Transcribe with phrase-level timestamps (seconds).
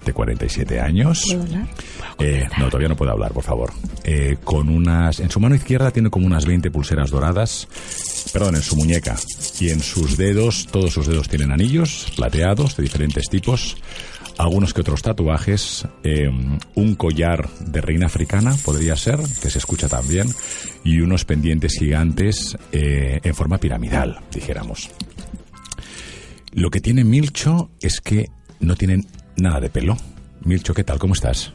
[0.05, 1.25] De 47 años.
[1.27, 1.67] ¿Puedo hablar?
[2.19, 3.71] Eh, no, todavía no puedo hablar, por favor.
[4.03, 7.67] Eh, con unas, en su mano izquierda tiene como unas 20 pulseras doradas,
[8.31, 9.15] perdón, en su muñeca.
[9.59, 13.77] Y en sus dedos, todos sus dedos tienen anillos plateados de diferentes tipos
[14.41, 16.29] algunos que otros tatuajes, eh,
[16.75, 20.27] un collar de reina africana, podría ser, que se escucha también,
[20.83, 24.89] y unos pendientes gigantes eh, en forma piramidal, dijéramos.
[26.53, 28.29] Lo que tiene Milcho es que
[28.59, 29.05] no tienen
[29.37, 29.95] nada de pelo.
[30.43, 30.99] Milcho, ¿qué tal?
[30.99, 31.53] ¿Cómo estás?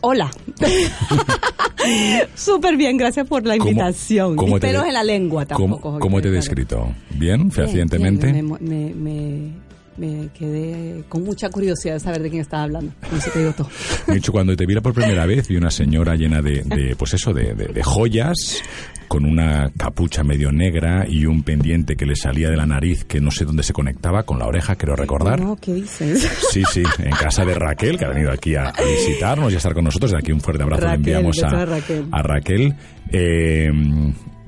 [0.00, 0.30] Hola.
[2.34, 4.36] Súper bien, gracias por la ¿Cómo- invitación.
[4.36, 5.80] cómo te pelos en la lengua tampoco.
[5.80, 6.94] ¿Cómo, cómo te he descrito?
[7.10, 7.18] ¿Bien?
[7.40, 8.32] Bien, ¿Fehacientemente?
[8.32, 9.52] bien, Me, me, me,
[9.96, 12.92] me quedé con mucha curiosidad de saber de quién estaba hablando.
[13.12, 13.68] No sé te digo todo.
[14.08, 17.32] Milcho, cuando te vi por primera vez, vi una señora llena de, de, pues eso,
[17.32, 18.62] de, de- de joyas,
[19.08, 23.20] con una capucha medio negra y un pendiente que le salía de la nariz que
[23.20, 25.40] no sé dónde se conectaba con la oreja, creo recordar.
[25.40, 26.28] No, ¿qué dices?
[26.50, 29.58] Sí, sí, en casa de Raquel, que ha venido aquí a, a visitarnos y a
[29.58, 30.10] estar con nosotros.
[30.10, 32.04] De aquí un fuerte abrazo Raquel, le enviamos beso a, a Raquel.
[32.10, 32.74] a Raquel.
[33.12, 33.70] Eh,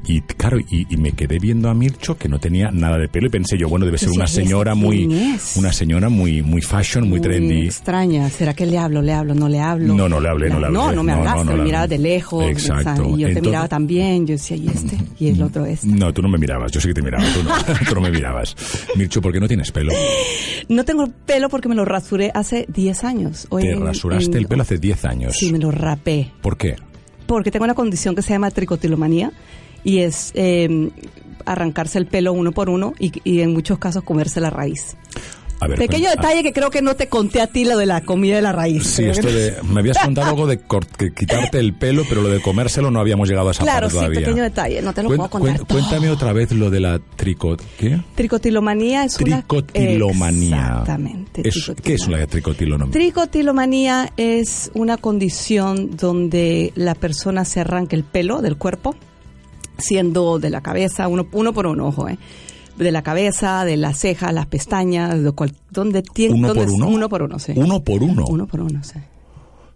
[0.07, 3.27] y claro, y, y me quedé viendo a Mircho que no tenía nada de pelo
[3.27, 6.41] y pensé yo, bueno, debe ser Pues, una ¿y esta señora muy, una señora muy,
[6.43, 7.67] muy fashion, muy, trendy.
[7.67, 8.31] extraña.
[8.31, 9.93] ¿Será que le hablo, le hablo, no le hablo?
[9.95, 10.79] No, no le hablé, no le hablé.
[10.79, 11.97] No, no me hablaste, no, no me hablé.
[11.97, 12.45] de lejos.
[12.45, 13.03] Exacto.
[13.05, 14.27] Y yo te Entonces- miraba también.
[14.27, 14.97] Yo decía, ¿y este?
[15.19, 15.87] Y el otro este.
[15.89, 17.51] No, tú no me mirabas, yo sí que te miraba, tú no,
[17.89, 18.57] tú no me mirabas.
[18.97, 19.93] Mircho, ¿por qué no tienes pelo?
[20.69, 23.47] No tengo pelo porque me lo rasuré hace 10 años.
[23.51, 25.35] Hoy Te en- rasuraste en- el pelo hace 10 años.
[25.37, 26.31] Sí, me lo rapé.
[26.41, 26.77] ¿Por qué?
[27.27, 29.33] Porque tengo una condición que se llama tricotilomanía
[29.85, 30.91] y es eh,
[31.45, 34.97] arrancarse el pelo uno por uno y, y en muchos casos comerse la raíz.
[35.61, 37.85] A ver, Pequeño cuenta- detalle que creo que no te conté a ti lo de
[37.85, 38.85] la comida de la raíz.
[38.87, 39.57] Sí, esto de.
[39.65, 40.61] Me habías contado algo de
[41.17, 43.97] quitarte el pelo, pero lo de comérselo no habíamos llegado a esa Claro, parte sí,
[43.97, 44.21] todavía.
[44.21, 45.67] pequeño detalle, no te lo Cuen- puedo contar cuen-.
[45.67, 47.61] Cuéntame otra vez lo de la tricot.
[47.77, 48.01] ¿Qué?
[48.15, 49.39] Tricotilomanía es una...
[49.43, 50.57] Tricotilomanía.
[50.59, 51.49] Exactamente.
[51.49, 52.93] Es- ¿Qué es la tricotilomanía?
[52.93, 58.95] Tricotilomanía es una condición donde la persona se arranca el pelo del cuerpo,
[59.79, 62.19] siendo de la cabeza, uno, uno por uno, ojo, ¿eh?
[62.77, 66.35] de la cabeza, de las cejas, las pestañas, de cual- donde tiene...
[66.37, 66.89] ¿Uno donde por uno?
[66.89, 67.53] Uno por uno, sí.
[67.57, 68.25] Uno por uno.
[68.29, 69.01] Uno por uno, sí.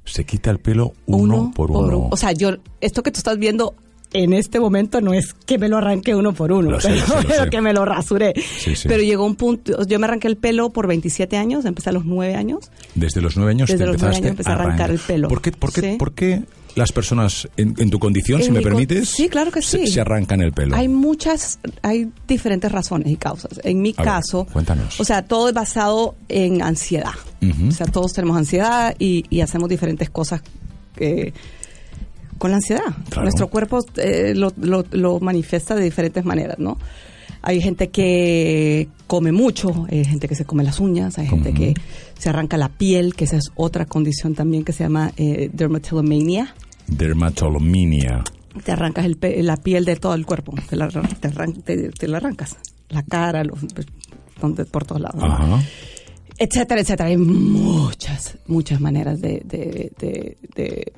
[0.04, 2.08] Se quita el pelo uno, por uno.
[2.10, 2.50] O sea, yo,
[2.80, 3.74] esto que tú estás viendo
[4.14, 7.26] en este momento no es que me lo arranque uno por uno, sé, pero, sé,
[7.28, 8.34] pero que me lo rasuré.
[8.36, 8.88] Sí, sí.
[8.88, 12.04] Pero llegó un punto, yo me arranqué el pelo por 27 años, empecé a los
[12.04, 12.70] 9 años.
[12.94, 15.28] Desde los nueve años Desde te los nueve empezaste años empecé a arrancar el pelo.
[15.28, 15.96] ¿Por qué, por qué, Sí.
[15.98, 16.42] por qué
[16.74, 19.86] las personas en, en tu condición, En si me con- permites, sí, claro que se,
[19.86, 19.92] sí.
[19.92, 20.74] se arrancan el pelo?
[20.76, 23.60] Hay muchas, hay diferentes razones y causas.
[23.64, 24.98] En mi A ver, caso, cuéntanos.
[25.00, 27.12] o sea, todo es basado en ansiedad.
[27.42, 27.68] Ujú.
[27.68, 30.42] O sea, todos tenemos ansiedad y, y hacemos diferentes cosas
[30.98, 31.32] eh,
[32.42, 32.82] con la ansiedad.
[33.08, 33.22] Claro.
[33.22, 36.76] Nuestro cuerpo eh, lo, lo- lo manifiesta de diferentes maneras, ¿no?
[37.40, 41.72] Hay gente que come mucho, hay gente que se come las uñas, hay gente que
[42.18, 46.52] se arranca la piel, que esa es otra condición también que se llama eh, dermatillomania.
[46.88, 48.24] Dermatolomania.
[48.64, 51.90] Te arrancas el pe- la piel de todo el cuerpo, te la, te arran- te-
[51.90, 52.56] te la arrancas.
[52.88, 53.58] La cara, los,
[54.40, 55.20] donde, por todos lados.
[55.20, 55.26] ¿no?
[55.26, 55.62] Ajá.
[56.38, 57.08] etcétera, etcétera.
[57.08, 60.92] Hay muchas, muchas maneras de, de, de, de,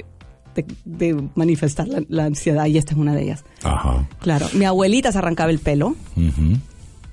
[0.54, 3.44] de- de manifestar la, la ansiedad y esta es una de ellas.
[3.62, 4.08] Ajá.
[4.20, 5.96] Claro, mi abuelita se arrancaba el pelo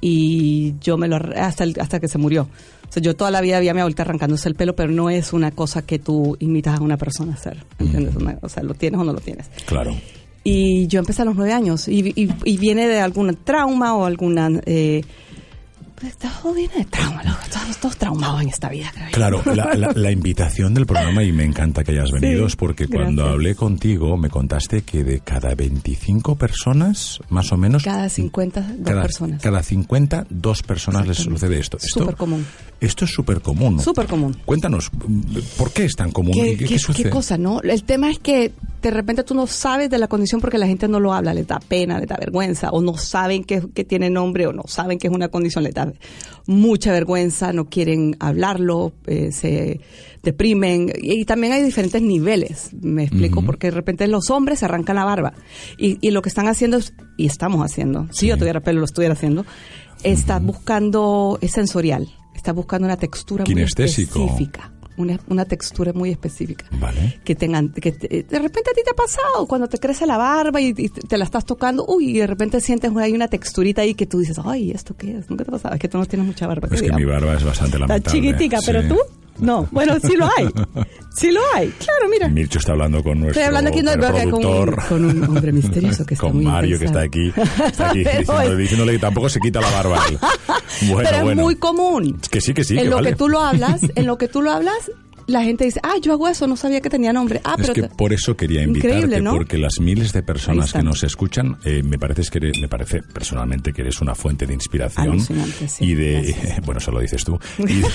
[0.01, 2.43] y yo me lo hasta el- hasta que se murió.
[2.89, 5.09] O sea, yo toda la vida vi a mi abuelita arrancándose el pelo, pero no
[5.09, 8.15] es una cosa que tú imitas a una persona a hacer, ¿entiendes?
[8.41, 9.49] O sea, lo tienes o no lo tienes.
[9.65, 9.95] Claro.
[10.43, 14.05] Y yo empecé a los nueve años y, y- y viene de algún trauma o
[14.05, 14.49] alguna...
[14.65, 15.03] Eh,
[16.19, 17.37] todo viene de trauma, loco.
[17.43, 19.11] Estamos todos traumados en esta vida, creo.
[19.11, 22.55] Claro, la, la- la invitación del programa, y me encanta que hayas venido, Sí, es
[22.55, 27.83] porque cuando hablé contigo me contaste que de cada 25 personas, más o menos...
[27.83, 29.41] Cada 50, dos cada, personas.
[29.41, 31.77] Cada 50, dos personas les sucede esto.
[31.77, 32.45] esto Súper común.
[32.79, 33.79] Esto es súper común.
[33.79, 34.35] Súper común.
[34.45, 34.89] Cuéntanos,
[35.57, 36.33] ¿por qué es tan común?
[36.33, 37.03] ¿Qué, ¿Qué, qué qué- sucede?
[37.03, 37.61] qué cosa, no?
[37.61, 40.87] El tema es que de repente tú no sabes de la condición porque la gente
[40.87, 44.09] no lo habla, les da pena, les da vergüenza, o no saben que, que tiene
[44.09, 45.93] nombre, o no saben que es una condición, les da
[46.47, 49.81] mucha vergüenza, no quieren hablarlo, eh, se
[50.23, 50.91] deprimen.
[51.01, 54.95] Y, y también hay diferentes niveles, me explico, porque de repente los hombres se arrancan
[54.95, 55.33] la barba.
[55.77, 58.85] Y, y lo que están haciendo, es, y estamos haciendo, si yo tuviera pelo lo
[58.85, 59.45] estuviera haciendo,
[60.03, 64.71] está buscando, es sensorial, está buscando una textura muy específica.
[65.01, 67.19] Una, una textura muy específica Vale.
[67.23, 70.17] que tengan que te- de repente a ti te ha pasado cuando te crece la
[70.17, 73.81] barba y, y te la estás tocando uy y de repente sientes hay una texturita
[73.81, 75.97] ahí que tú dices ay esto qué es nunca te ha pasado es que tú
[75.97, 76.99] no tienes mucha barba Es que digamos.
[76.99, 78.19] mi barba es bastante está lamentable.
[78.21, 78.87] chiquitica pero Sí.
[78.89, 78.97] tú
[79.41, 80.47] no bueno sí lo hay
[81.13, 84.01] sí lo hay claro mira Mircho está hablando con nuestro Estoy hablando aquí no, con
[84.01, 84.87] un, productor.
[84.87, 87.33] con un hombre misterioso que está con muy Mario que está aquí,
[87.65, 89.99] está aquí diciéndole, diciéndole que tampoco se quita la barba.
[90.87, 91.41] Bueno, pero es bueno.
[91.43, 93.09] muy común Que sí, que sí, en que lo vale.
[93.09, 94.89] que tú lo hablas en lo que tú lo hablas
[95.31, 97.73] la gente dice ah yo hago eso no sabía que tenía nombre ah Es pero
[97.73, 99.31] que te- por eso quería invitarte, Increíble, ¿no?
[99.33, 103.01] porque las miles de personas que nos escuchan, eh, me parece que eres- me parece
[103.01, 105.33] personalmente que eres una fuente de inspiración sí.
[105.79, 106.61] y de, Gracias.
[106.65, 107.87] bueno, eso lo dices tú, y de-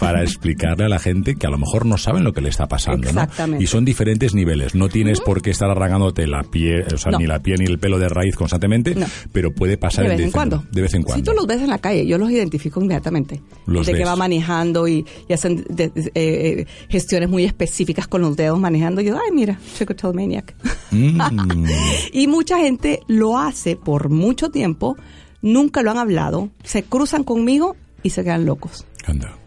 [0.00, 2.66] para explicarle a la gente que a lo mejor no saben lo que le está
[2.68, 3.20] pasando, ¿no?
[3.22, 3.62] Exactamente.
[3.64, 4.74] Y son diferentes niveles.
[4.74, 7.18] No tienes por qué estar arrancándote la piel, o sea, No.
[7.18, 8.94] ni la piel ni el pelo de raíz constantemente,
[9.32, 10.64] pero puede pasar de vez en cuando.
[10.72, 11.24] De vez en cuando.
[11.24, 13.40] Si tú los ves en la calle, yo los identifico inmediatamente.
[13.66, 14.08] Los de que ves.
[14.08, 16.12] va manejando y, y hacen de- de- eh,
[16.60, 19.00] eh, gestiones muy específicas con los dedos manejando.
[19.00, 20.54] Yo, ay, mira, Trichotillomaniac.
[20.90, 21.20] Mm.
[22.12, 24.96] y mucha gente lo hace por mucho tiempo,
[25.40, 28.86] nunca lo han hablado, se cruzan conmigo y se quedan locos.
[29.06, 29.41] Anda.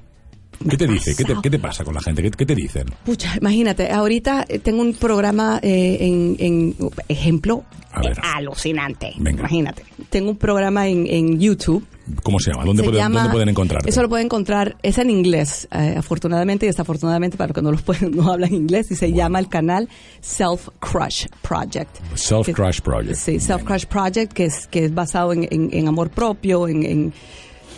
[0.70, 1.12] ¿Qué te dice?
[1.16, 1.42] ¿Qué te, pasado.
[1.42, 2.22] qué te pasa con la gente?
[2.24, 2.86] ¿Qué, qué te dicen?
[3.06, 6.76] Pucha, imagínate, ahorita eh, tengo un programa eh, en, en-
[7.08, 8.18] ejemplo A ver.
[8.18, 9.14] eh, alucinante.
[9.18, 9.40] Venga.
[9.42, 11.86] Imagínate, tengo un programa en, en YouTube
[12.22, 12.66] ¿Cómo se llama?
[12.66, 13.90] ¿Dónde, Se pueden, llama- ¿dónde pueden encontrarte?
[13.90, 17.72] Eso lo pueden encontrar, es en inglés, eh, afortunadamente y desafortunadamente para los que no,
[17.72, 19.90] los pueden, no hablan inglés, y se llama el canal
[20.22, 21.90] Self Crush Project.
[22.14, 23.16] Self Crush Project.
[23.16, 27.12] Sí, Self Crush Project, que es, que es basado en, amor propio, en,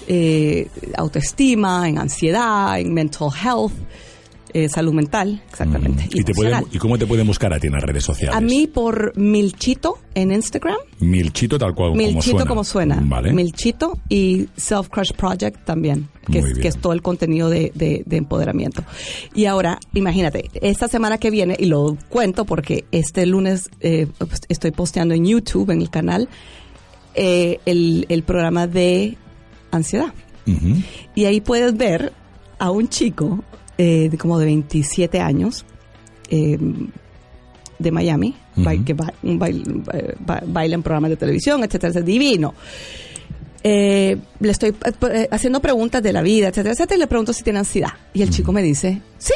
[0.07, 3.74] eh, autoestima, en ansiedad, en mental health,
[4.54, 6.06] eh, salud mental, exactamente.
[6.12, 6.65] ¿Y, te pueden- emocional.
[6.75, 8.36] ¿Y cómo te pueden buscar a ti en las redes sociales?
[8.36, 10.77] A mí por Milchito en Instagram.
[11.00, 12.45] Milchito tal cual como Milchito suena.
[12.45, 13.00] como suena.
[13.04, 13.33] Vale.
[13.33, 16.62] Milchito y Self Crush Project también, que, es, bien.
[16.62, 18.84] que es todo el contenido de, de- de empoderamiento.
[19.36, 24.08] Y ahora, imagínate, esta semana que viene, y lo cuento porque este lunes eh,
[24.48, 26.29] estoy posteando en YouTube, en el canal,
[27.15, 29.17] eh, el, el programa de
[29.77, 30.13] ansiedad.
[31.15, 32.13] Y ahí puedes ver
[32.60, 33.43] a un chico
[33.77, 35.65] eh, de como de 27 años
[36.29, 36.57] eh,
[37.79, 38.36] de Miami,
[38.86, 42.53] que ba- baila en programas de televisión, etcétera, es divino.
[43.63, 44.74] Eh, le estoy
[45.12, 47.89] eh, haciendo preguntas de la vida, etcétera, etcétera, y le pregunto si tiene ansiedad.
[48.13, 49.34] Y el chico me dice, sí.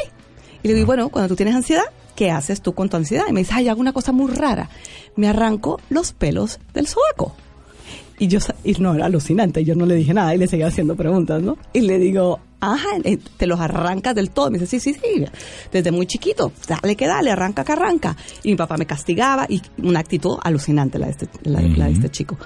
[0.62, 1.84] Y le digo, "Y bueno, cuando tú tienes ansiedad,
[2.16, 3.24] ¿qué haces tú con tu ansiedad?
[3.28, 4.70] Y me dice, ay, hago una cosa muy rara.
[5.16, 7.34] Me arranco los pelos del sobaco.
[8.22, 10.94] Y yo, y no, era alucinante, yo no le dije nada y le seguía haciendo
[10.94, 11.56] preguntas, ¿no?
[11.72, 12.86] Y le digo, ajá,
[13.36, 14.48] te los arrancas del todo.
[14.48, 15.24] Me dice, sí, sí, sí,
[15.72, 18.16] desde muy chiquito, dale que dale, arranca que arranca.
[18.44, 21.92] Y mi papá me castigaba y una actitud alucinante la de este, la, la de
[21.94, 22.38] este chico.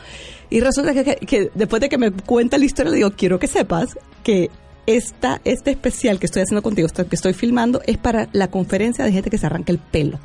[0.48, 3.38] Y resulta que, que- que después de que me cuenta la historia, le digo, quiero
[3.38, 4.48] que sepas que
[4.86, 9.12] esta, este especial que estoy haciendo contigo, que estoy filmando, es para la conferencia de
[9.12, 10.18] gente que se arranca el pelo.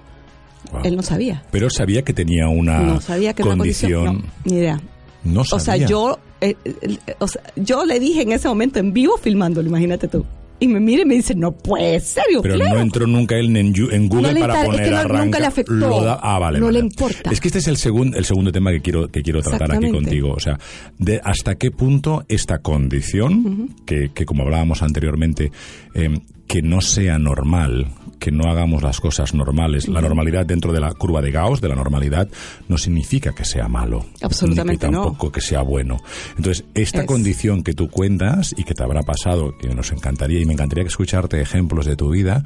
[0.71, 0.81] Wow.
[0.85, 1.43] Él no sabía.
[1.51, 4.05] Pero sabía que tenía una no sabía que era una condición.
[4.05, 4.31] condición.
[4.45, 4.79] No, ni idea.
[5.23, 5.87] No O sea, sabía.
[5.87, 10.07] yo, eh, eh, o sea, yo le dije en ese momento en vivo filmándolo, imagínate
[10.07, 10.25] tú.
[10.59, 12.23] y me mira y me dice, no puede ser.
[12.31, 12.75] Yo, Pero claro.
[12.75, 15.25] no entró nunca él en, Google No para insta- es poner que no- arranca.
[15.25, 15.73] nunca le afectó.
[15.73, 16.59] lo da- ah, vale.
[16.59, 16.79] No vale.
[16.79, 17.31] le importa.
[17.31, 19.89] Es que este es el, segundo el segundo tema que quiero, que quiero tratar aquí
[19.89, 20.31] contigo.
[20.33, 20.59] O sea,
[20.99, 25.51] de hasta qué punto esta condición, que, que como hablábamos anteriormente,
[25.95, 26.09] eh,
[26.51, 27.87] que no sea normal,
[28.19, 29.87] que no hagamos las cosas normales.
[29.87, 32.27] La normalidad dentro de la curva de Gauss, de la normalidad,
[32.67, 34.05] no significa que sea malo.
[34.21, 35.03] Absolutamente ni que no.
[35.05, 35.97] tampoco que sea bueno.
[36.37, 40.41] Entonces, esta Es- condición que tú cuentas y que te habrá pasado, que nos encantaría
[40.41, 42.43] y me encantaría escucharte ejemplos de tu vida,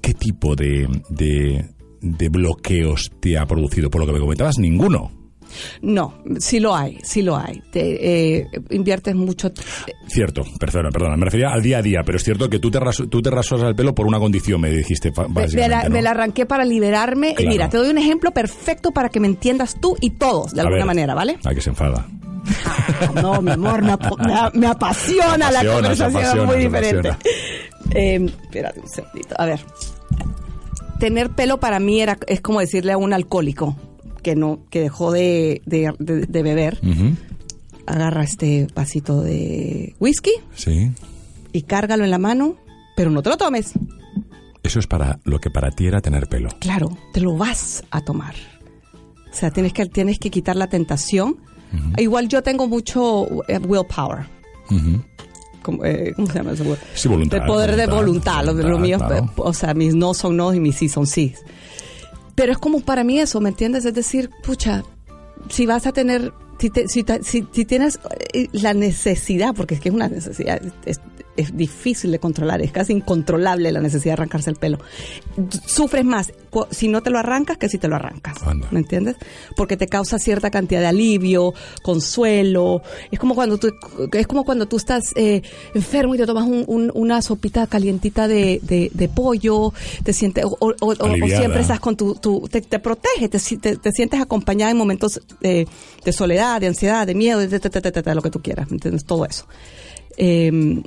[0.00, 1.66] ¿qué tipo de, de,
[2.00, 3.90] de bloqueos te ha producido?
[3.90, 5.10] Por lo que me comentabas, ninguno.
[5.82, 7.60] No, sí lo hay, sí lo hay.
[7.72, 9.50] Te, eh, inviertes mucho.
[10.08, 12.80] Cierto, perdona, perdona, me refería al día a día, pero es cierto que tú te,
[12.80, 15.12] ras- tú te rasuras el pelo por una condición, me dijiste
[15.54, 15.90] Me, la, ¿no?
[15.90, 17.34] me la arranqué para liberarme.
[17.34, 17.50] Claro.
[17.50, 20.62] Mira, te doy un ejemplo perfecto para que me entiendas tú y todos, de A
[20.64, 20.86] alguna ver.
[20.86, 21.38] manera, ¿vale?
[21.44, 22.06] Ay, que se enfada.
[22.64, 26.56] Ah, no, mi amor, me, ap- me a- me apasiona, la apasiona, conversación, es muy
[26.58, 27.10] diferente.
[27.92, 29.34] Eh, espérate un segundito.
[29.36, 29.58] A ver.
[31.00, 33.76] Tener pelo para mí era, es como decirle a un alcohólico
[34.20, 36.80] que no que dejó de, de- de- de beber.
[37.86, 40.92] Agarra este vasito de whisky Sí.
[41.52, 42.56] y cárgalo en la mano,
[42.96, 43.72] pero no te lo tomes.
[44.62, 46.50] Eso es para lo que para ti era tener pelo.
[46.60, 48.34] Claro, te lo vas a tomar.
[49.30, 51.38] O sea, tienes que, tienes que quitar la tentación.
[51.96, 54.26] Igual yo tengo mucho eh, willpower.
[54.70, 55.02] Ujú.
[55.62, 56.64] como, eh, ¿Cómo se llama eso?
[56.94, 58.68] Sí, voluntad, De poder de voluntad, voluntad.
[58.68, 59.32] Lo, mío, claro.
[59.36, 61.32] o sea, mis no son no y mis sí son sí.
[62.34, 63.84] Pero es como para mí eso, ¿me entiendes?
[63.84, 64.82] Es decir, pucha,
[65.48, 67.98] si vas a tener, si, te- si, si- si tienes
[68.32, 71.00] eh, la necesidad, porque es que es una necesidad, es,
[71.36, 74.78] es difícil de controlar, es casi incontrolable la necesidad de arrancarse el pelo.
[75.66, 76.32] Sufres más
[76.70, 78.42] si no te lo arrancas que si te lo arrancas.
[78.42, 78.66] Anda.
[78.72, 79.16] ¿Me entiendes?
[79.56, 82.82] Porque te causa cierta cantidad de alivio, consuelo.
[83.10, 83.70] Es como cuando tú,
[84.12, 85.42] es como cuando tú estás eh,
[85.74, 89.72] enfermo y te tomas un- un- una sopita calientita de, de- de pollo,
[90.02, 91.38] te sientes, o, o- o- o Aliviada.
[91.40, 95.20] siempre estás con tu, tu- te, te protege, te, te- te sientes acompañada en momentos
[95.42, 95.66] eh,
[96.04, 97.48] de soledad, de ansiedad, de miedo, de,
[98.14, 99.04] lo que tú quieras, ¿me entiendes?
[99.04, 99.46] Todo eso.
[100.16, 100.82] Eh,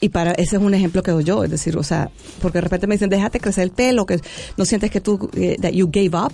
[0.00, 2.62] y para ese es un ejemplo que doy yo, es decir, o sea, porque de
[2.62, 4.20] repente me dicen, déjate crecer el pelo, que
[4.56, 6.32] no sientes que tú, eh, that you gave up,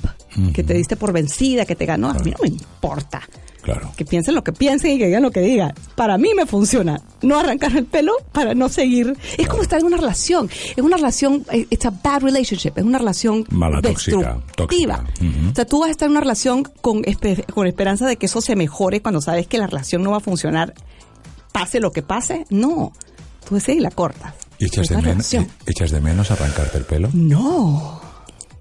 [0.53, 2.11] que te diste por vencida, que te ganó.
[2.11, 3.23] A mí no me importa.
[3.63, 3.93] Claro.
[3.97, 5.73] Que piensen lo que piensen y que digan lo que digan.
[5.95, 7.01] Para mí me funciona.
[7.23, 9.17] No arrancar el pelo para no seguir.
[9.39, 10.51] Es como estar en una relación.
[10.77, 12.73] Es una relación, eh, it's a bad relationship.
[12.77, 15.05] Es una relación Mala, tóxica, tóxica.
[15.51, 17.03] O sea, tú vas a estar en una relación con,
[17.55, 20.21] con esperanza de que eso se mejore cuando sabes que la relación no va a
[20.21, 20.75] funcionar,
[21.51, 22.45] pase lo que pase.
[22.51, 22.93] No.
[23.49, 24.35] Tú decides y la cortas.
[24.59, 25.35] ¿Y echas de, menos.
[25.67, 27.09] ¿Echas de menos arrancarte el pelo?
[27.13, 28.01] No.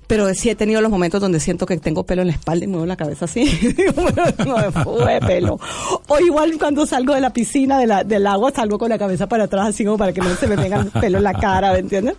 [0.07, 2.67] Pero sí he tenido los momentos donde siento que tengo pelo en la espalda y
[2.67, 3.45] muevo la cabeza así.
[4.45, 5.59] No me fue pelo.
[6.07, 9.27] O igual cuando salgo de la piscina, de la, del agua, salgo con la cabeza
[9.27, 11.71] para atrás, así como para que no se me venga el pelo en la cara,
[11.73, 12.15] ¿me entiendes?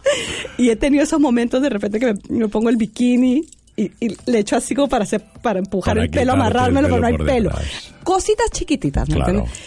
[0.56, 3.44] Y he tenido esos momentos de repente que me, me pongo el bikini
[3.76, 6.88] y, y le echo así como para, hacer, para empujar Para el pelo, el amarrármelo,
[6.88, 7.50] pelo pero no hay pelo.
[7.50, 7.92] detrás.
[8.02, 9.30] Cositas chiquititas, ¿me Claro.
[9.30, 9.58] entiendes?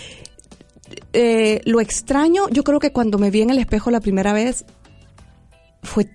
[1.13, 4.65] Eh, lo extraño, yo creo que cuando me vi en el espejo la primera vez,
[5.83, 6.07] fue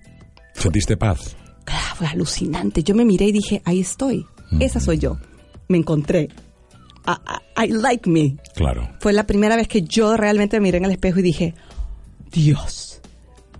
[0.53, 1.35] ¿Sentiste paz?
[1.67, 2.83] Ah, fue alucinante.
[2.83, 4.25] Yo me miré y dije, ahí estoy.
[4.59, 5.17] Esa soy yo.
[5.67, 6.29] Me encontré.
[7.07, 7.11] I,
[7.57, 8.37] I- I like me.
[8.55, 8.87] Claro.
[8.99, 11.55] Fue la primera vez que yo realmente me miré en el espejo y dije,
[12.31, 13.01] Dios,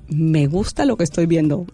[0.07, 1.65] me gusta lo que estoy viendo.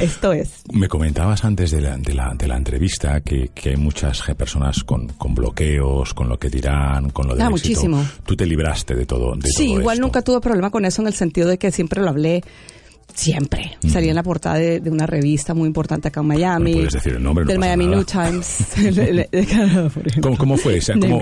[0.00, 0.62] Esto es.
[0.72, 4.84] Me comentabas antes de la, de la, de la entrevista que, que hay muchas personas
[4.84, 8.04] con, con bloqueos, con lo que dirán, con lo de Ah, muchísimo.
[8.24, 9.34] Tú te libraste de todo.
[9.34, 10.06] De Sí, todo igual esto.
[10.06, 12.42] nunca tuve problema con eso en el sentido de que siempre lo hablé.
[13.14, 13.76] Siempre.
[13.90, 16.72] Salí en la portada de, de una revista muy importante acá en Miami.
[16.72, 17.96] No puedes decir el nombre, no Del Miami nada.
[17.96, 18.78] New Times.
[18.96, 20.20] Le- le- por ejemplo.
[20.22, 20.92] ¿Cómo, cómo fue esa?
[20.92, 21.18] ¿Cómo,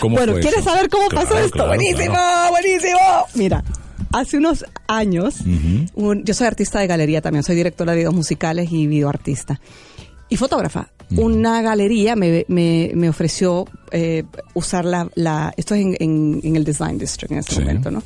[0.00, 0.70] cómo bueno, fue ¿quieres eso?
[0.70, 1.52] saber cómo Claro, pasó esto?
[1.54, 2.50] claro, buenísimo, claro.
[2.50, 2.98] buenísimo.
[3.34, 3.64] Mira,
[4.12, 5.36] hace unos años,
[5.94, 9.60] un- yo soy artista de galería también, soy directora de videos musicales y videoartista.
[10.28, 10.90] Y fotógrafa.
[11.16, 15.52] Una galería me, me, me ofreció eh, usar la, la...
[15.58, 17.60] Esto es en, en- en el Design District en este Sí.
[17.60, 18.02] momento, ¿no?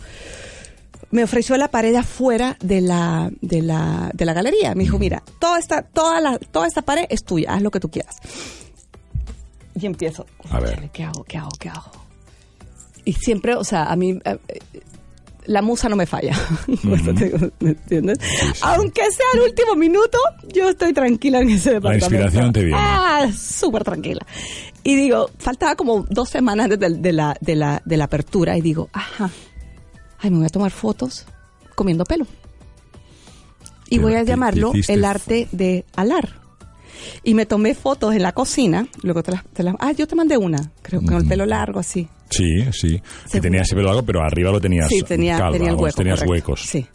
[1.13, 4.75] me ofreció la pared afuera de la, de la, de la galería.
[4.75, 7.79] Me dijo, mira, toda esta, toda la, toda esta pared es tuya, haz lo que
[7.79, 8.17] tú quieras.
[9.81, 10.71] Y empiezo, A ver.
[10.71, 11.23] "Cónchale, ¿qué hago?
[11.25, 11.51] ¿Qué hago?
[11.61, 11.93] ¿Qué hago?
[13.05, 14.59] Y siempre, o sea, a mí, eh, eh,
[15.47, 16.37] la musa no me falla.
[16.83, 18.19] Por eso te digo, ¿Me entiendes?
[18.63, 20.19] Aunque sea el último minuto,
[20.53, 22.07] yo estoy tranquila en ese departamento.
[22.07, 22.79] inspiración te viene.
[22.81, 24.25] Ah, súper tranquila.
[24.83, 28.61] Y digo, faltaba como dos semanas de, de la, de, la, de la apertura y
[28.61, 29.31] digo, ajá,
[30.19, 31.27] ay, me voy a tomar fotos
[31.75, 32.27] comiendo pelo.
[33.89, 36.41] Y voy a llamarlo el arte de alar.
[37.23, 40.73] Y me tomé fotos en la cocina, luego te las, ah, yo te mandé una,
[40.83, 42.09] creo, con el pelo largo así.
[42.31, 43.01] Sí, sí.
[43.27, 45.85] Se- tenías ese pelo largo, pero arriba lo tenías Sí, tenía, calvo, tenía el vamos,
[45.85, 45.97] hueco.
[45.97, 46.33] tenías correcto.
[46.33, 46.61] huecos.
[46.63, 46.87] Sí.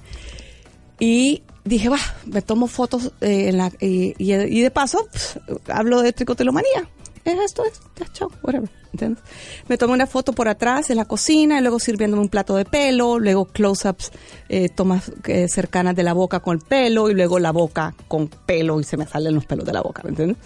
[0.99, 5.07] Y dije, va, me tomo fotos eh, en la, y, y- y de paso
[5.67, 6.87] hablo de tricotelomanía.
[7.23, 8.69] Es esto, es, ya, chao, whatever.
[8.93, 9.23] ¿entiendes?
[9.69, 12.65] Me tomé una foto por atrás en la cocina, y luego sirviéndome un plato de
[12.65, 14.11] pelo, luego close-ups,
[14.49, 18.27] eh, tomas eh, cercanas de la boca con el pelo, y luego la boca con
[18.27, 20.37] pelo, y se me salen los pelos de la boca, ¿me entiendes?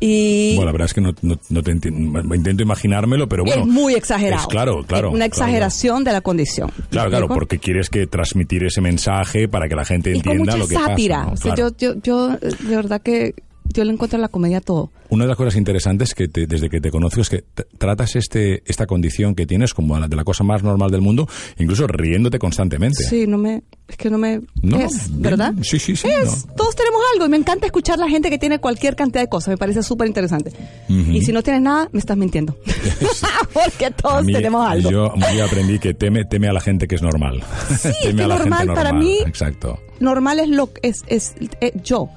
[0.00, 3.62] Y Bueno, la verdad es que no, no- no te enti- intento imaginármelo, pero bueno.
[3.62, 4.42] es muy exagerado.
[4.42, 5.08] es claro, claro.
[5.10, 6.70] Una claro, exageración de la condición.
[6.78, 10.32] ¿me Claro, claro, porque quieres que transmitir ese mensaje para que la gente y con
[10.32, 11.16] entienda mucha lo que sátira.
[11.16, 11.26] pasa.
[11.28, 11.32] ¿no?
[11.32, 11.74] O sea, Claro.
[11.78, 12.00] yo, yo,
[12.40, 13.34] yo, de verdad que
[13.72, 14.90] yo le encuentro en la comedia todo.
[15.08, 17.44] Una de las cosas interesantes que te- desde que te conozco es que
[17.78, 21.28] tratas este esta condición que tienes como la- de la cosa más normal del mundo,
[21.58, 23.02] incluso riéndote constantemente.
[23.04, 25.22] Sí, no me, es que no me, No, es, bien.
[25.22, 25.54] ¿verdad?
[25.62, 26.54] Sí, sí, sí, Es, no.
[26.54, 29.28] todos tenemos algo y me encanta escuchar a la gente que tiene cualquier cantidad de
[29.28, 30.52] cosas, me parece súper interesante.
[30.88, 32.56] Y si no tienes nada, me estás mintiendo.
[33.52, 34.90] Porque todos mí, tenemos algo.
[34.90, 35.12] Yo
[35.44, 37.42] aprendí que teme, teme a la gente que es normal.
[37.68, 39.78] Sí, es teme que a la normal gente para mí- Exacto.
[40.00, 42.08] normal es lo es, es eh, yo.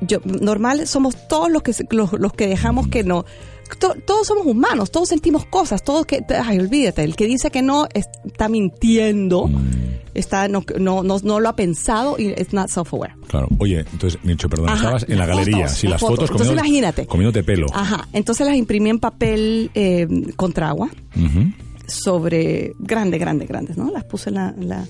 [0.00, 3.24] Yo normal somos todos los que los, los que dejamos que no
[3.80, 7.62] to- todos somos humanos, todos sentimos cosas, todos que ay, olvídate, el que dice que
[7.62, 9.50] no es- está mintiendo,
[10.14, 13.14] está no, no no no lo ha pensado y es not self-aware.
[13.26, 13.48] Claro.
[13.58, 15.68] Oye, entonces, Nicho, perdón, Ajá, estabas en la galería.
[15.68, 16.16] sí, las fotos.
[16.28, 17.06] fotos, Entonces, comiendo- imagínate.
[17.06, 17.66] comiéndote pelo.
[17.74, 20.88] Ajá, entonces las imprimí en papel eh, contra agua
[21.86, 23.90] sobre grande, grande, grandes, ¿no?
[23.90, 24.86] Las puse en la, en la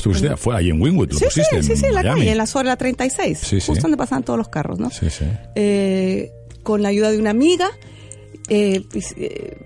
[0.00, 2.30] Estuviste, fue ahí en Wingwood, lo Sí, sí, pusiste sí, en sí, en la calle,
[2.30, 3.66] en la sobre la 36, Sí, sí.
[3.66, 4.90] justo donde pasan todos los carros, ¿no?
[4.90, 5.24] Sí, sí.
[5.54, 7.68] eh, con la ayuda de una amiga.
[8.48, 9.56] eh, pues, eh,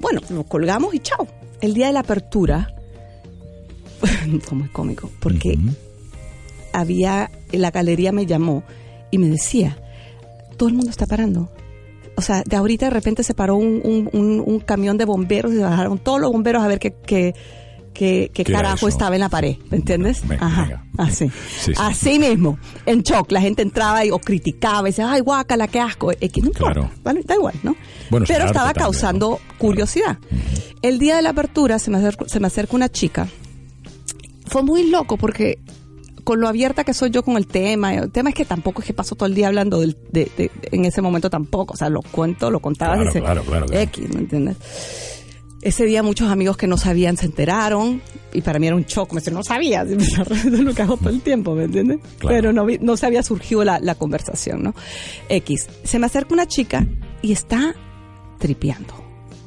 [0.00, 1.26] bueno, lo colgamos y chao.
[1.60, 2.74] El día de la apertura
[4.40, 5.56] fue muy cómico porque
[6.72, 8.64] había, la galería me llamó
[9.10, 9.78] y me decía,
[10.56, 11.50] todo el mundo está parando.
[12.16, 15.52] O sea, de ahorita de repente se paró un, un- un- un camión de bomberos
[15.52, 17.34] y se bajaron todos los bomberos a ver qué, qué,
[17.94, 18.88] qué- qué ¿Qué era carajo eso?
[18.88, 20.22] estaba en la pared, ¿me entiendes?
[20.40, 21.28] Ajá, así.
[21.28, 21.32] Sí,
[21.66, 21.72] sí.
[21.78, 23.30] Así mismo, en shock.
[23.32, 26.10] La gente entraba y, o criticaba y decía, ay, guácala, qué asco.
[26.12, 26.90] Es que no importa, Claro.
[27.02, 27.22] ¿vale?
[27.24, 27.76] da igual, ¿no?
[28.10, 29.58] Bueno, Pero estaba también, causando ¿no?
[29.58, 30.18] curiosidad.
[30.82, 33.28] El día de la apertura se me, acerca, se me acerca una chica.
[34.46, 35.58] Fue muy loco porque
[36.24, 38.86] con lo abierta que soy yo con el tema, el tema es que tampoco es
[38.86, 41.88] que paso todo el día hablando del- de, de- en ese momento tampoco, o sea,
[41.88, 43.66] lo cuento, lo contaba claro, claro, claro.
[43.72, 44.56] X, ¿me entiendes?
[45.62, 48.02] Ese día muchos amigos que no sabían se enteraron
[48.34, 51.10] y para mí era un shock, me decían, no sabía, es lo que hago todo
[51.10, 52.00] el tiempo, ¿me entiendes?
[52.18, 52.34] Claro.
[52.36, 54.74] Pero no, no se había surgido la, la conversación, ¿no?
[55.28, 56.84] X, se me acerca una chica
[57.22, 57.74] y está
[58.38, 58.92] tripeando.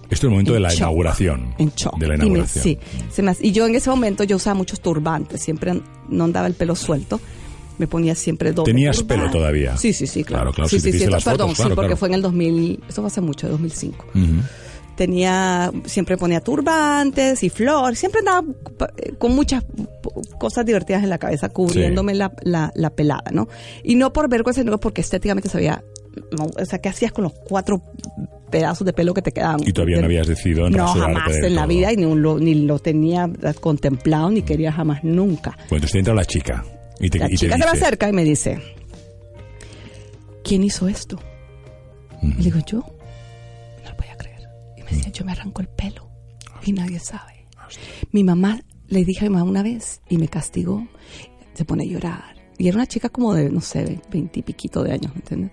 [0.03, 0.77] Esto es el momento de la shock.
[0.79, 1.53] inauguración.
[1.57, 1.97] En shock.
[1.99, 2.63] De la Y me- inauguración.
[2.63, 2.77] sí.
[3.11, 6.47] Se me hace- y yo en ese momento yo usaba muchos turbantes, siempre no andaba
[6.47, 7.19] el pelo suelto.
[7.77, 8.71] Me ponía siempre doble.
[8.71, 9.15] ¿Tenías turbante.
[9.23, 9.75] pelo todavía?
[9.75, 10.43] Sí, sí, sí, claro.
[10.43, 11.97] Claro, claro, Sí, si sí, sí, las perdón, fotos, sí, porque claro.
[11.97, 14.05] fue en el 2000, eso fue hace mucho, 2005.
[14.15, 14.23] Ujú.
[14.95, 18.47] Tenía, siempre ponía turbantes y flores, siempre andaba
[18.97, 19.63] eh, con muchas
[20.39, 23.47] cosas divertidas en la cabeza, cubriéndome la, la, la pelada, ¿no?
[23.83, 25.83] Y no por vergüenza, sino porque estéticamente sabía,
[26.37, 27.81] no, o sea, ¿qué hacías con los cuatro
[28.49, 29.59] pedazos de pelo que te quedaban?
[29.67, 32.39] Y todavía no habías decidido en No, jamás en la vida y ni, un- lo,
[32.39, 33.29] ni lo tenía
[33.59, 35.51] contemplado ni quería jamás nunca.
[35.69, 36.63] Bueno, entonces te entra la chica
[37.01, 38.59] y te, La y te chica se me acerca y me dice,
[40.43, 41.17] ¿quién hizo esto?
[42.21, 42.27] Ujú.
[42.37, 42.85] Le digo, yo
[44.85, 46.09] me decía, yo me arranco el pelo
[46.63, 47.47] y nadie sabe.
[48.11, 50.87] Mi mamá, le dije a mi mamá una vez y me castigó,
[51.53, 52.35] se pone a llorar.
[52.57, 55.51] Y era una chica como de, no sé, veintipiquito de años, ¿me entiendes?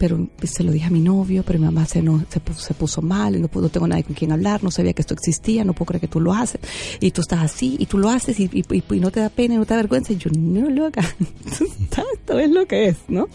[0.00, 2.72] Pero se lo dije a mi novio, pero mi mamá se, no, se, puso, se
[2.72, 5.88] puso mal, no, tengo nadie con quien hablar, no sabía que esto existía, no puedo
[5.88, 6.58] creer que tú lo haces.
[7.00, 9.28] Y tú estás así, y tú lo haces, y, y- y- y no te da
[9.28, 10.14] pena, y no te da vergüenza.
[10.14, 11.02] Y yo, no, loca,
[11.50, 13.28] esto es lo que es, ¿no?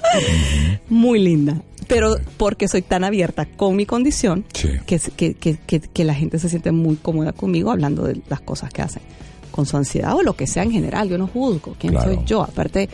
[0.89, 1.62] Muy linda.
[1.88, 4.69] Pero porque soy tan abierta con mi condición, Sí.
[4.88, 4.99] que,
[5.36, 9.04] que, que, la gente se siente muy cómoda conmigo hablando de las cosas que hacen
[9.51, 11.10] con su ansiedad o lo que sea en general.
[11.10, 12.12] Yo no juzgo quién Claro.
[12.15, 12.41] soy yo.
[12.41, 12.89] Aparte,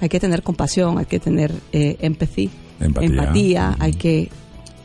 [0.00, 2.50] hay que tener compasión, hay que tener eh, empathy,
[2.80, 3.76] Empatía.
[3.78, 4.28] hay que...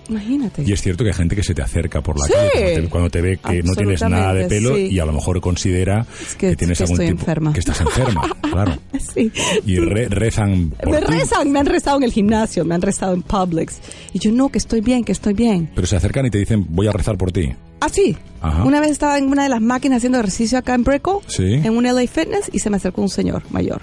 [0.09, 0.63] Imagínate.
[0.63, 2.33] Y es cierto que hay gente que se te acerca por la Sí.
[2.33, 4.89] calle cuando te, ve que no tienes nada de pelo sí.
[4.91, 7.53] y a lo mejor considera Es que, que- tienes que algún estoy tipo enferma.
[7.53, 8.77] que estás enferma, claro.
[9.13, 9.31] Sí.
[9.65, 11.05] Y re- rezan por Me ti.
[11.07, 13.79] rezan, me han rezado en el gimnasio, me han rezado en Publix.
[14.11, 15.71] Y yo, no, que estoy bien, que estoy bien.
[15.73, 18.17] Pero se acercan y te dicen, "Voy a rezar por ti." Ah, sí.
[18.41, 18.65] Ajá.
[18.65, 20.83] Una vez estaba en una de las máquinas haciendo ejercicio acá en
[21.27, 21.43] Sí.
[21.45, 23.81] en un LA Fitness, y se me acercó un señor mayor,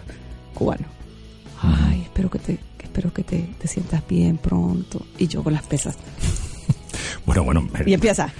[0.55, 0.87] cubano.
[1.63, 2.59] Ay, espero que te,
[3.01, 5.05] espero que te, te sientas bien pronto.
[5.19, 5.97] Y yo con las pesas.
[7.27, 8.33] Bueno, bueno, Y empieza.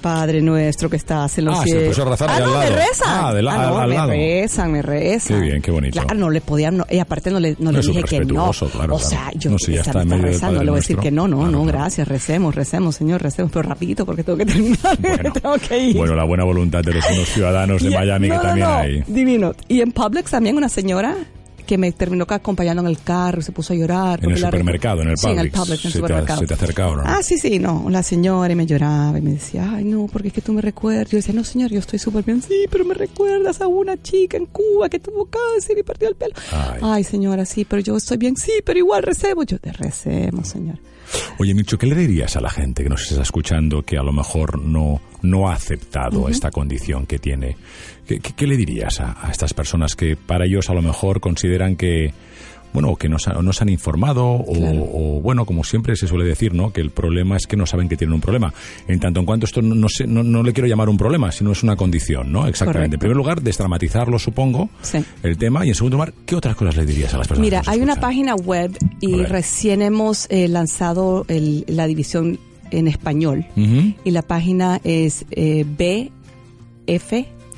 [0.00, 1.98] Padre nuestro que estás en los Ah, se cielos.
[1.98, 2.76] a rezar ah, al no, me lado.
[2.76, 3.08] rezan.
[3.08, 4.10] Ah, del- Ah, no, al me lado.
[4.10, 5.40] rezan, me rezan.
[5.40, 6.00] Qué bien, qué bonito.
[6.00, 8.52] Claro, no le podían, no, y aparte no le, no le dije que no.
[8.52, 11.10] claro, o sea, yo No sé, ya está del rezando, le voy a decir que
[11.10, 11.78] no, no, Claro, no, claro.
[11.78, 15.96] gracias, recemos, recemos, Señor, recemos, pero rapidito porque tengo que terminar, Bueno, tengo que ir.
[15.96, 19.02] bueno, la buena voluntad de los unos ciudadanos de Miami que también hay.
[19.08, 19.52] Divino.
[19.66, 21.16] Y en Publix también una señora
[21.68, 24.24] que me terminó acompañando en el carro se puso a llorar.
[24.24, 25.58] En el supermercado, en el Sí, en el Publix.
[25.66, 26.40] Publix, en el te- supermercado.
[26.40, 27.00] se te acercaron.
[27.06, 27.86] Ah, sí, sí, no.
[27.90, 30.62] La señora y me lloraba y me decía, ay, no, porque es que tú me
[30.62, 31.08] recuerdas.
[31.10, 32.40] Yo decía, no, señor, yo estoy súper bien.
[32.40, 36.14] Sí, pero me recuerdas a una chica en Cuba que tuvo cáncer y perdió el
[36.16, 36.34] pelo.
[36.50, 36.80] Ay.
[36.82, 38.34] Ay, señora, sí, pero yo estoy bien.
[38.36, 39.44] Sí, pero igual recemos.
[39.44, 40.78] Yo te recemos, señor.
[41.38, 44.12] Oye, Mircho, ¿qué le dirías a la gente que nos está escuchando que a lo
[44.12, 47.56] mejor no, no ha aceptado esta condición que tiene?
[48.06, 51.20] ¿Qué, qué- qué le dirías a, a estas personas que para ellos a lo mejor
[51.20, 52.12] consideran que,
[52.72, 54.82] bueno, que no se, no se han informado o, Claro.
[54.92, 56.72] o, bueno, como siempre se suele decir, ¿no?
[56.72, 58.52] Que el problema es que no saben que tienen un problema.
[58.86, 61.32] En tanto en cuanto esto no, no, sé- no, no le quiero llamar un problema,
[61.32, 62.46] sino es una condición, ¿no?
[62.46, 62.78] Exactamente.
[62.78, 62.94] Correcto.
[62.96, 64.98] En primer lugar, desdramatizarlo, supongo, Sí.
[65.22, 65.64] el tema.
[65.64, 67.46] Y en segundo lugar, ¿qué otras cosas le dirías a las personas?
[67.46, 72.38] Mira, que nos hay una página web y recién hemos eh, lanzado el- la división
[72.70, 73.46] en español.
[73.56, 76.10] Y la página es eh, BFR,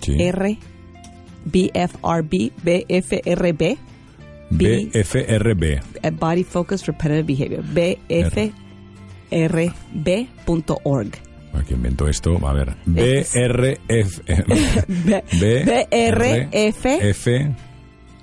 [0.00, 0.12] Sí.
[2.62, 3.76] BFRB,
[4.50, 5.62] BFRB,
[6.02, 7.62] eh, Body Focused Repetitive Behavior,
[10.10, 11.10] BFRB.org.
[11.52, 12.38] Aquí inventó esto.
[12.46, 12.76] A ver.
[12.86, 14.20] BRF.
[14.26, 15.24] B-
[16.52, 16.86] BRF.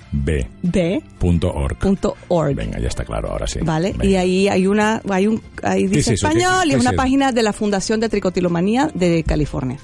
[0.09, 0.47] B.
[0.63, 1.03] B.
[1.19, 1.77] Punto org.
[1.79, 2.55] Punto org.
[2.55, 3.59] Venga, ya está claro, ahora sí.
[3.61, 4.05] Vale, Venga.
[4.05, 6.27] y ahí hay una, hay un, ahí ¿Qué dice es eso?
[6.27, 6.95] español ¿Qué- y qué es una es?
[6.95, 9.77] página de la Fundación de Tricotilomanía de California.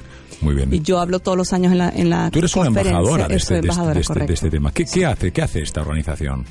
[0.44, 0.74] Muy bien.
[0.74, 2.98] Y yo hablo todos los años en la, en la Tú eres una conferencia.
[2.98, 4.72] embajadora de este, este- embajadora, de este- de este tema.
[4.72, 6.46] ¿Qué, qué hace, ¿Qué hace esta organización?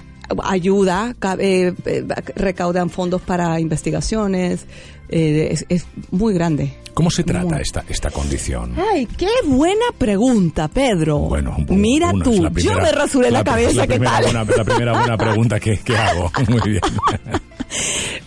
[0.44, 2.04] ayuda, eh, eh,
[2.36, 4.64] recaudan fondos para investigaciones,
[5.10, 6.72] eh, es, es muy grande.
[6.94, 7.60] ¿Cómo se trata Muy.
[7.60, 8.74] esta, esta condición?
[8.92, 11.18] Ay, qué buena pregunta, Pedro.
[11.18, 13.94] Bueno, un poco- Mira una- tú, primera- yo me rasuré la, la- cabeza, la ¿qué
[13.94, 14.24] primera tal?
[14.24, 16.30] buena- la primera buena pregunta que, que hago.
[16.48, 16.80] Muy bien.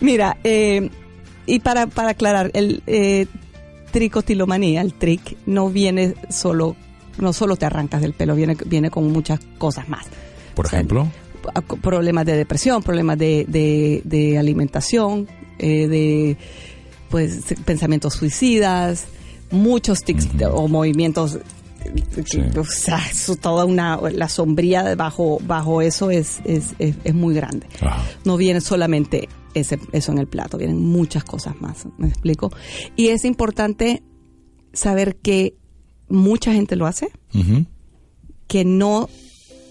[0.00, 0.88] Mira, eh,
[1.46, 3.26] y para, para aclarar, el eh,
[3.90, 6.76] tricotilomanía, el tric, no viene solo,
[7.18, 10.06] no solo te arrancas del pelo, viene, viene con muchas cosas más.
[10.54, 11.08] Por O sea, ejemplo,
[11.82, 16.36] problemas de depresión, problemas de, de, de alimentación, eh, de
[17.08, 19.06] pues pensamientos suicidas,
[19.50, 21.38] muchos tics o movimientos
[22.24, 22.40] Sí.
[22.56, 27.34] o sea, eso toda una la sombría bajo bajo eso es es, es, es muy
[27.34, 27.66] grande.
[27.80, 28.02] Ajá.
[28.24, 32.50] No viene solamente ese, eso en el plato, vienen muchas cosas más, ¿me explico?
[32.96, 34.02] Y es importante
[34.72, 35.54] saber que
[36.08, 37.08] mucha gente lo hace,
[38.46, 39.08] que no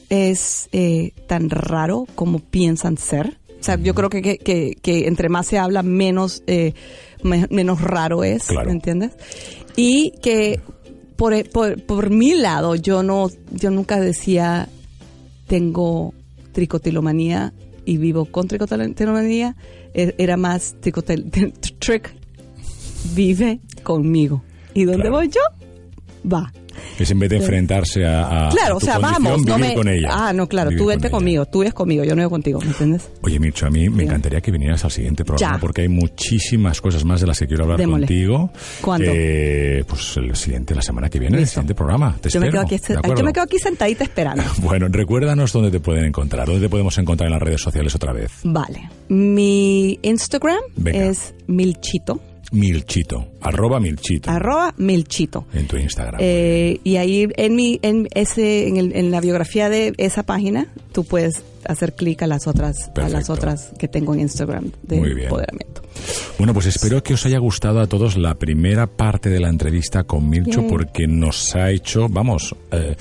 [0.10, 3.40] es eh, tan raro como piensan ser.
[3.60, 6.74] O sea, yo creo que, que, que- que entre más se habla, menos, eh,
[7.24, 8.68] me- menos raro es, Claro.
[8.68, 9.12] ¿me entiendes?
[9.76, 10.60] Y que
[11.16, 14.68] por, por, por mi lado, yo no, yo nunca decía
[15.48, 16.14] tengo
[16.52, 17.54] tricotilomanía
[17.86, 19.56] y vivo con tricotilomanía.
[19.94, 21.32] E- Era más tricotil,
[21.80, 22.14] trick
[23.16, 24.44] vive conmigo.
[24.74, 25.16] ¿Y dónde Claro.
[25.18, 25.42] voy yo?
[26.32, 26.52] Va.
[27.00, 29.74] Es en vez de enfrentarse a, a- a Claro, o sea, vamos, no me...
[29.74, 30.10] con ella.
[30.12, 31.12] Ah, no, claro, tú con vente ella.
[31.18, 33.10] conmigo, tú vives conmigo, yo no vivo contigo, ¿me entiendes?
[33.22, 35.60] Oye, Mircho, a mí me encantaría que vinieras al siguiente programa Ya.
[35.60, 38.50] porque hay muchísimas cosas más de las que quiero hablar contigo.
[38.82, 39.12] ¿Cuándo?
[39.14, 42.16] Eh, pues el siguiente, la semana que viene, el siguiente programa.
[42.22, 44.44] Te Yo me, espero, quedo aquí, yo me quedo aquí sentadita esperando.
[44.62, 48.14] Bueno, recuérdanos dónde te pueden encontrar, dónde te podemos encontrar en las redes sociales otra
[48.14, 48.32] vez.
[48.44, 48.90] Vale.
[49.10, 51.06] Mi Instagram Venga.
[51.06, 52.20] es Milchito,
[52.56, 55.46] Milchito, arroba Milchito arroba Milchito.
[55.54, 56.20] en tu Instagram.
[56.20, 60.68] Eh, y ahí en mi en ese en, el- en la biografía de esa página
[60.92, 64.98] tú puedes hacer clic a las otras a las otras que tengo en Instagram de
[64.98, 65.24] Muy bien.
[65.26, 65.82] empoderamiento.
[66.38, 70.04] Bueno, pues espero que os haya gustado a todos la primera parte de la entrevista
[70.04, 72.96] con Milcho porque nos ha hecho, vamos, eh,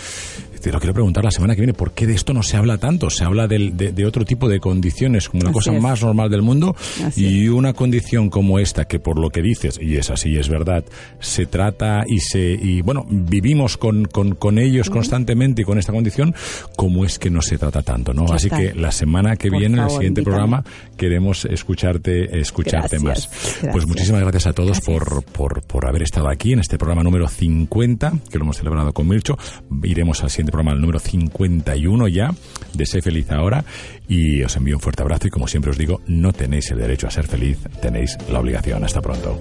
[0.64, 2.79] te lo quiero preguntar la semana que viene, ¿por qué de esto no se habla
[2.79, 3.11] tanto?
[3.11, 5.83] Se habla del- de, de otro tipo de condiciones como una Así cosa es.
[5.83, 6.74] más normal del mundo
[7.05, 10.48] Así y una condición como esta que por lo que dices, y es así, es
[10.48, 10.85] verdad,
[11.20, 15.92] se trata y se, y bueno, vivimos con, con, con ellos constantemente y con esta
[15.92, 16.35] condición,
[16.77, 18.12] ¿cómo es que no se trata tanto?
[18.14, 18.24] ¿no?
[18.27, 20.24] ¿Qué Así que la semana que Por viene, en el siguiente invítame.
[20.48, 20.64] programa,
[20.96, 23.29] queremos escucharte, escucharte Gracias,
[23.62, 23.70] más.
[23.72, 24.87] Pues muchísimas gracias a todos Gracias.
[24.87, 28.92] por, por, por haber estado aquí en este programa número 50, que lo hemos celebrado
[28.92, 29.37] con Milcho.
[29.83, 32.31] Iremos al siguiente programa, el número 51 ya,
[32.75, 33.64] de Sé Feliz Ahora.
[34.07, 37.09] Y os envío un fuerte abrazo y como siempre os digo, no tenéis el derecho
[37.09, 38.85] a ser feliz, tenéis la obligación.
[38.85, 39.40] Hasta pronto.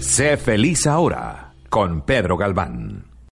[0.00, 2.99] Sé feliz ahora con Pedro Galván.